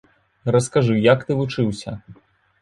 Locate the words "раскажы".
0.55-0.95